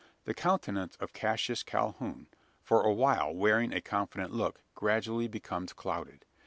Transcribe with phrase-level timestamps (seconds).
[0.25, 2.25] The countenance of Cassius Calhoun,
[2.63, 6.25] for a while wearing a confident look, gradually becomes clouded.